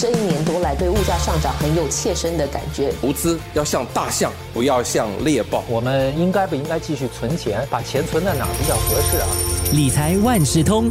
[0.00, 2.90] 这一年多来对物价上涨很有切身的感觉。
[3.02, 5.62] 投资要像大象，不要像猎豹。
[5.68, 7.68] 我们应该不应该继续存钱？
[7.70, 9.26] 把钱存在哪比较合适啊？
[9.74, 10.90] 理财万事通，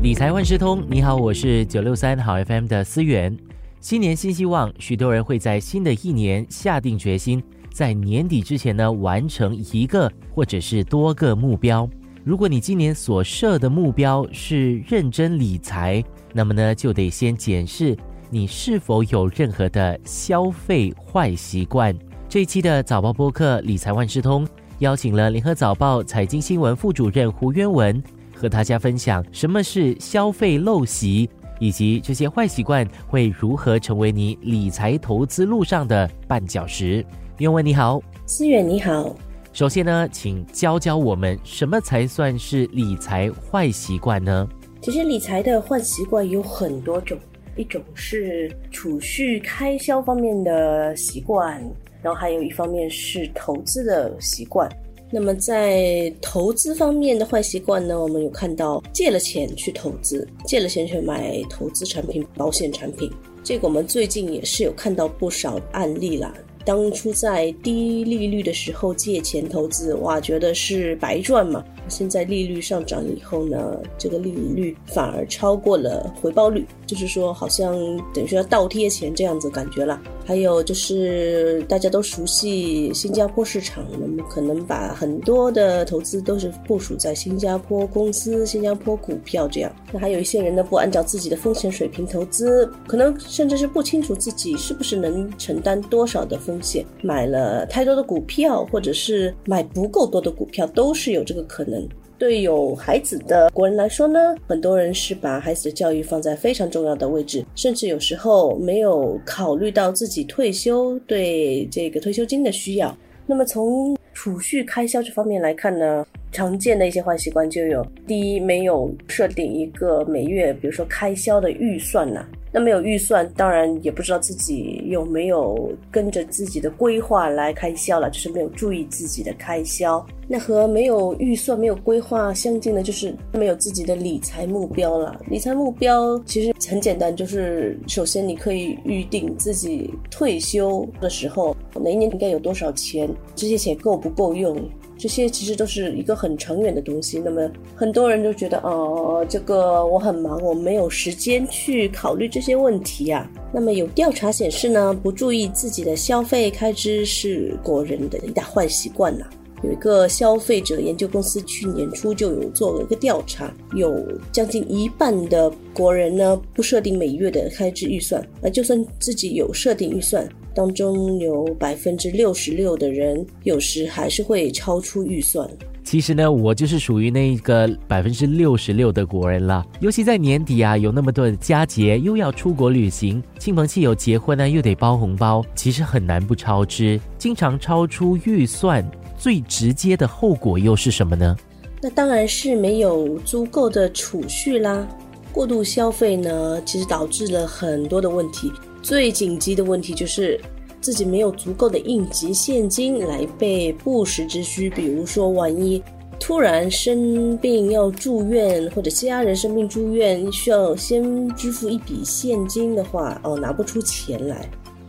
[0.00, 3.36] 理财万事通，你好，我是九六三好 FM 的思源。
[3.80, 7.42] 新年新希望，许多人会在新的一年下定决心，
[7.72, 11.90] 在年底之前呢完成一个或者是多个目标。
[12.28, 16.04] 如果你今年所设的目标是认真理财，
[16.34, 17.96] 那么呢就得先检视
[18.28, 21.96] 你是否有任何的消费坏习惯。
[22.28, 24.46] 这一期的早报播客理财万事通
[24.80, 28.02] 邀请了联合早报财经新闻副主任胡渊文，
[28.36, 37.02] 和大家分享什么是消费陋习，以及这些坏习惯会如何成为你理财投资路上的绊脚石。
[37.38, 39.16] 渊文你好，思远你好。
[39.58, 44.48] 首先呢，请教教我们什么才算是理财坏习惯呢？
[44.80, 47.18] 其实理财的坏习惯有很多种，
[47.56, 51.60] 一种是储蓄开销方面的习惯，
[52.00, 54.70] 然后还有一方面是投资的习惯。
[55.10, 63.10] 那么在投资方面的坏习惯呢，我们有看到借了钱去投资，借了钱去买投资产品、保险产品，
[63.42, 66.32] 这个我们最近也是有看到不少案例啦。
[66.68, 71.64] 当初在低利率的时候借钱投资，哇，觉得是白赚嘛。
[71.88, 77.74] 现在利率上涨以后呢，这个利率反而超过了回报率，就是说好像
[78.12, 80.00] 等于说要倒贴钱这样子感觉了。
[80.26, 89.74] 还有就是大家都熟悉新加坡市场，那么可能把很多的投资都是部署在新加坡公司、新加坡股票这样。
[89.90, 101.77] 那还有一些人呢，不按照自己的风险水平投资，可能甚至是不清楚自己是不是能承担多少的风险，买了太多的股票，或者是买不够多的股票，都是有这个可能。
[102.18, 112.96] 对有孩子的国人来说呢，很多人是把孩子的教育放在非常重要的位置，甚至有时候没有考虑到自己退休对这个退休金的需要。
[113.24, 122.26] 那么从储蓄开销这方面来看呢，常见的一些坏习惯就有：第一，没有设定一个每月，比如说开销的预算呐。
[122.52, 130.04] 那没有预算，当然也不知道自己有没有跟着自己的规划来开销了，就是没有注意自己的开销。
[130.30, 135.18] 那和没有预算、没有规划相近的，就是没有自己的理财目标了。
[135.30, 144.58] 理财目标其实很简单，就是首先你可以预定自己退休的时候哪一年应该有多少钱，这些钱够不够用。
[144.98, 147.18] 这些其实都是一个很长远的东西。
[147.20, 153.30] 那么很多人都觉得，哦，这个我很忙，我没有时间去考虑这些问题啊。
[153.54, 159.24] 那么有调查显示呢，不注意自己的消费开支是国人的一大坏习惯呐。
[159.64, 163.92] 有一个消费者研究公司去年初就有做了一个调查，有
[164.30, 170.28] 将近一半的国人呢不设定每月的开支预算，那就算自己有设定预算。
[170.58, 175.48] 当中有百分之六十六的人，有时还是会超出预算。
[175.84, 179.64] 其实呢，我就是属于那个百分之六十六的国人了。
[179.78, 187.00] 尤其在年底啊，有那么多的佳节，又要出国旅行，亲朋戚友结婚呢，又得包红包，其实很难不超支。
[187.16, 188.84] 经常超出预算，
[189.16, 191.36] 最直接的后果又是什么呢？
[191.80, 194.84] 那当然是没有足够的储蓄啦。
[195.30, 198.50] 过度消费呢，其实导致了很多的问题。
[198.88, 200.40] 最紧急的问题就是
[200.80, 205.82] 自己没有足够的应急现金来备不时之需，比如说万一
[206.18, 214.48] 突然生病要住院，或者家人生病住院需要先支付一笔现金的话，哦，拿不出钱来。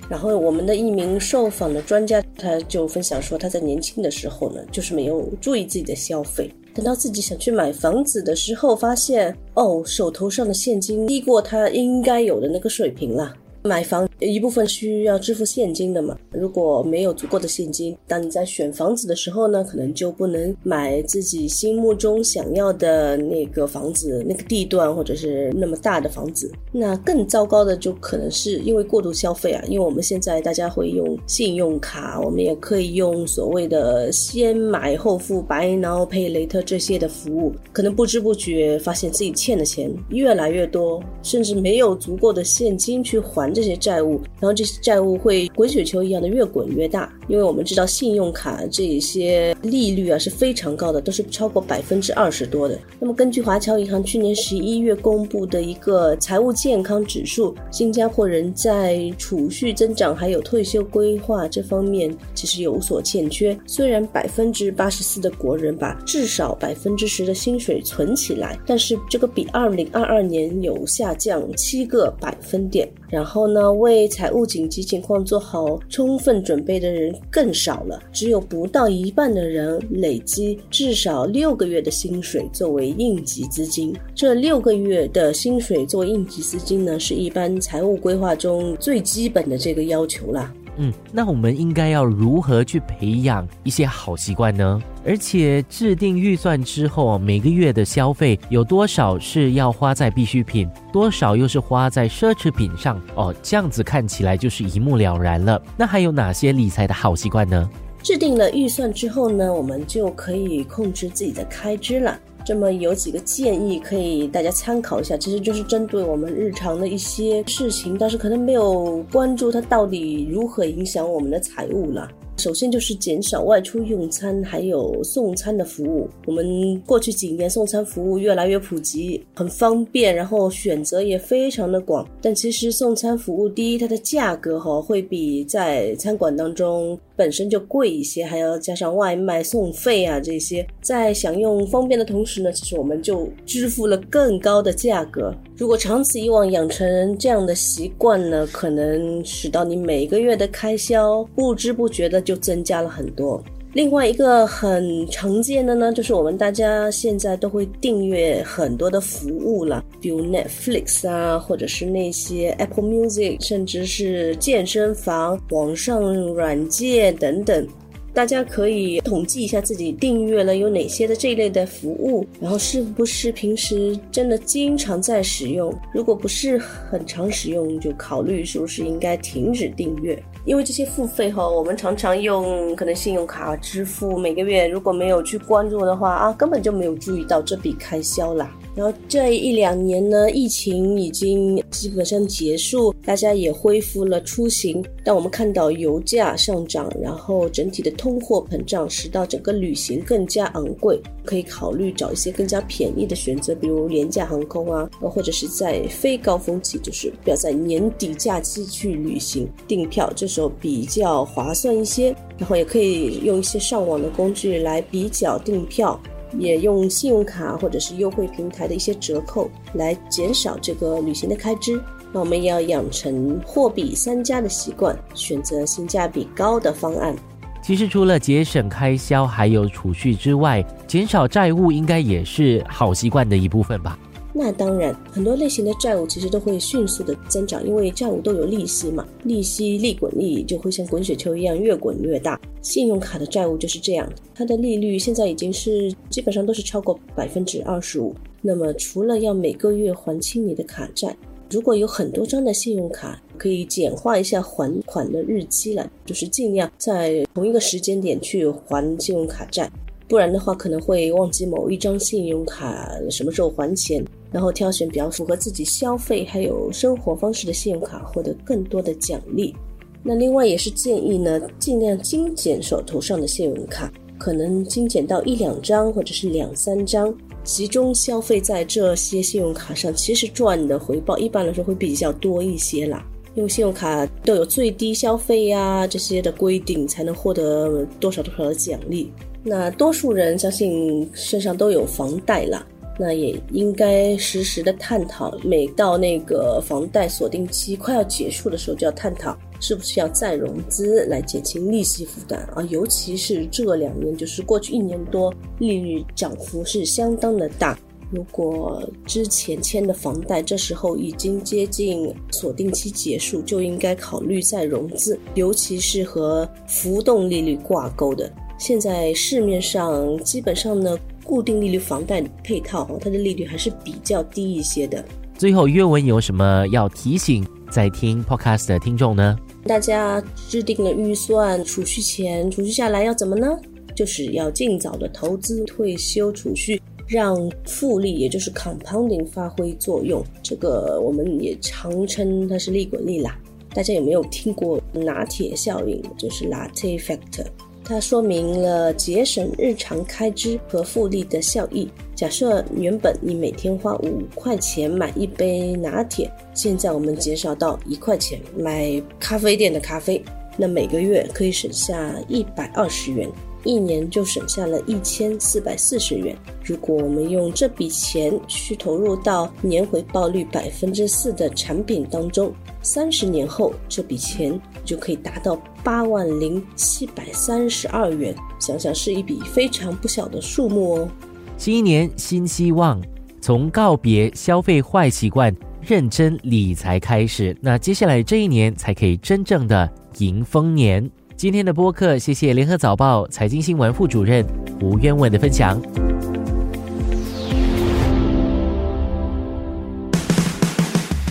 [0.09, 13.35] 然后我们的一名受访的专家他就分享说，他在年轻的时候呢，就是没有注意自己的消费，等到自己想去买房子的时候，发现哦，手头上的现金低过他应该有的那个水平了。
[13.63, 26.51] 买房一部分需要支付现金的嘛，如果没有足够的现金，当你在选房子的时候呢，可能就不能买自己心目中想要的那个房子、那个地段或者是那么大的房子。
[26.71, 43.49] 那更糟糕的就可能是因为过度消费啊，因为我们现在大家会用信用卡，我们也可以用所谓的先买后付、Buy Now Pay Later 这些的服务，可能不知不觉发现自己欠的钱越来越多，甚至没有足够的现金去还。
[43.49, 44.08] 这些债务
[44.39, 47.11] 然后这些债务会滚雪球一样的越滚越大。
[47.27, 52.79] 因为我们知道信用卡这些利率啊是非常高的，都是超过百分之二十多的。
[52.99, 63.55] 那么根据华侨银行去年十一月公布的一个财务健康指数，新加坡人在储蓄增长还有退休规划这方面其实有所欠缺。
[63.67, 72.89] 虽然百分之八十四的国人把至少百分之十的薪水存起来，但是这个比二零二二年有下降七个百分点。
[73.09, 83.95] 然后呢，为财务紧急情况做好充分准备的人更少了，只有不到一半的人累积至少六个月的薪水作为应急资金。
[84.15, 90.53] 这六个月的薪水做应急资金呢，是一般财务规划中最基本的这个要求了。
[90.81, 94.81] 嗯，那我们应该要如何去培养一些好习惯呢？
[95.05, 102.97] 而且制定预算之后，每个月的消费有多少是要花在必需品，多少又是花在奢侈品上？
[103.15, 105.61] 哦，这样子看起来就是一目了然了。
[105.75, 107.69] 那还有哪些理财的好习惯呢？
[108.01, 112.17] 制定了预算之后呢，我们就可以控制自己的开支了。
[112.49, 122.09] 这么有几个建议可以大家参考一下，其实就是针对我们日常的一些事情，但是可能没有关注它到底如何影响我们的财务了。
[122.37, 126.09] 首先就是减少外出用餐，还有送餐的服务。
[126.25, 132.07] 我们过去几年送餐服务越来越普及，很方便，然后选择也非常的广。
[132.21, 145.35] 但其实送餐服务，第一，它的价格哈会比在餐馆当中本身就贵一些，还要加上外卖送费啊这些，在享用方便的同时呢，其实我们就支付了更高的价格。
[145.57, 153.43] 如果长此以往养成这样的习惯呢，可能使到你每个月的开销不知不觉的就增加了很多。
[153.73, 166.01] 另外一个很常见的呢，就是我们大家现在都会订阅很多的服务了，比如 Netflix 啊，或者是那些 Apple Music，甚至是健身房、网上
[166.33, 167.67] 软件等等。
[168.11, 175.73] 大家可以统计一下自己订阅了有哪些的这一类的服务，然后是不是平时真的经常在使用？
[175.93, 180.21] 如果不是很常使用，就考虑是不是应该停止订阅。
[180.43, 188.51] 因为这些付费哈，我们常常用可能信用卡支付，每个月如果没有去关注的话啊，根本就没有注意到这笔开销啦。
[188.79, 194.81] 然后这一两年呢，疫情已经基本上结束，大家也恢复了出行。
[195.03, 200.97] 但我们看到油价上涨，然后整体的通货膨胀，使到整个旅行更加昂贵。
[201.25, 212.15] 可以考虑找一些更加便宜的选择，比如廉价航空啊，或者是在非高峰期，就是不要在年底假期去旅行订票，这时候比较划算一些。
[212.37, 216.01] 然后也可以用一些上网的工具来比较订票。
[216.37, 221.81] 也用信用卡或者是优惠平台的一些折扣来减少这个旅行的开支。
[222.11, 227.15] 那我们要养成货比三家的习惯，选择性价比高的方案。
[227.61, 233.99] 其实除了节省开销，还有储蓄之外，减少债务应该也是好习惯的一部分吧。
[234.41, 242.39] 那当然，很多类型的债务其实都会迅速的增长，因为债务都有利息嘛，利息利滚利就会像滚雪球一样越滚越大。
[242.61, 248.15] 信用卡的债务就是这样，它的利率现在已经是基本上都是超过百分之二十五。
[248.41, 251.13] 那么除了要每个月还清你的卡债，
[251.49, 259.69] 如果有很多张的信用卡，可以简化一下还款的日期了，就是尽量在同一个时间点去还信用卡债，
[260.09, 264.03] 不然的话可能会忘记某一张信用卡什么时候还钱。
[264.31, 269.55] 然后挑选比较符合自己消费还有生活方式的信用卡，获得更多的奖励。
[270.03, 277.11] 那另外也是建议呢，尽量精简手头上的信用卡，可能精简到一两张或者是两三张，
[277.43, 283.03] 集中消费在这些信用卡上，其实赚的回报一般来说会比较多一些啦。
[283.33, 289.11] 因为信用卡都有最低消费呀这些的规定，才能获得多少多少的奖励。
[289.43, 292.65] 那多数人相信身上都有房贷啦。
[293.01, 302.61] 那也应该实时的探讨，每到那个房贷锁定期快要结束的时候，就要探讨是不是要再融资来减轻利息负担啊。
[302.63, 307.79] 尤其是这两年，就是过去一年多，利率涨幅是相当的大。
[308.11, 318.29] 如果之前签的房贷这时候已经接近锁定期结束，就应该考虑再融资，尤其是和浮动利率挂钩的。
[318.59, 320.95] 现在市面上基本上呢。
[321.25, 325.05] 固定利率房贷配套哦，它的利率还是比较低一些的。
[325.37, 329.37] 最后，约文有什么要提醒在听 podcast 的听众呢？
[329.67, 333.47] 大家制定了预算，储蓄钱，储蓄下来要怎么呢？
[333.95, 340.25] 就是要尽早的投资退休储蓄，让复利，也就是 compounding 发挥作用。
[340.41, 343.37] 这个我们也常称它是利滚利啦。
[343.71, 346.01] 大家有没有听过拿铁效应？
[346.17, 347.45] 就是 Latte Factor。
[347.89, 351.89] 它说明了节省日常开支和复利的效益。
[352.13, 360.23] 假设原本你每天花五块钱买一杯拿铁，现在我们减少到一块钱买咖啡店的咖啡，
[360.55, 363.27] 那每个月可以省下一百二十元，
[363.63, 366.37] 一年就省下了一千四百四十元。
[366.63, 372.53] 如果我们用这笔钱去投入到年回报率百分之四的产品当中，
[372.83, 378.33] 三十年后这笔钱就可以达到八万零七百三十二元。
[378.59, 381.09] 想想是一笔非常不小的数目哦。
[381.57, 382.99] 新一年新希望，
[383.39, 391.07] 从告别消费坏习惯、认真理财开始，那接下来这一年才可以真正的迎丰年。
[391.35, 394.43] 今天的播客，谢谢联合早报财经新闻副主任
[394.81, 395.79] 吴渊文的分享。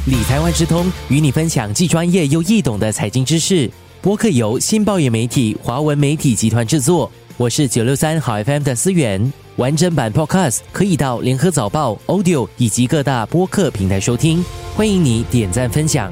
[0.09, 3.71] 理财万事通与你分享既专业又易懂的财经知识。
[4.01, 9.31] 播客由新报业媒体华文媒体集团制作，我是九六三好 FM 的思源。
[9.57, 14.43] 完整版 Podcast 可以到联合早报 Audio 以及各大播客平台收听，
[14.75, 16.11] 欢迎你点赞分享。